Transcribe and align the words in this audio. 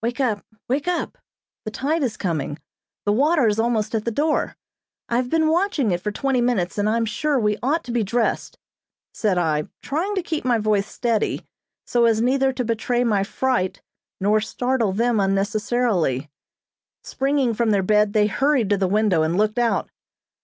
"Wake 0.00 0.20
up! 0.20 0.44
Wake 0.68 0.86
up! 0.86 1.18
The 1.64 1.72
tide 1.72 2.04
is 2.04 2.16
coming, 2.16 2.60
the 3.04 3.10
water 3.10 3.48
is 3.48 3.58
almost 3.58 3.96
at 3.96 4.04
the 4.04 4.12
door! 4.12 4.56
I 5.08 5.16
have 5.16 5.28
been 5.28 5.48
watching 5.48 5.90
it 5.90 6.00
for 6.00 6.12
twenty 6.12 6.40
minutes, 6.40 6.78
and 6.78 6.88
I'm 6.88 7.04
sure 7.04 7.36
we 7.36 7.56
ought 7.64 7.82
to 7.82 7.90
be 7.90 8.04
dressed," 8.04 8.60
said 9.12 9.38
I, 9.38 9.64
trying 9.82 10.14
to 10.14 10.22
keep 10.22 10.44
my 10.44 10.58
voice 10.58 10.86
steady 10.86 11.44
so 11.84 12.04
as 12.04 12.22
neither 12.22 12.52
to 12.52 12.64
betray 12.64 13.02
my 13.02 13.24
fright 13.24 13.82
nor 14.20 14.40
startle 14.40 14.92
them 14.92 15.18
unnecessarily. 15.18 16.30
Springing 17.02 17.52
from 17.52 17.70
their 17.70 17.82
bed 17.82 18.12
they 18.12 18.28
hurried 18.28 18.70
to 18.70 18.76
the 18.76 18.86
window 18.86 19.24
and 19.24 19.36
looked 19.36 19.58
out. 19.58 19.90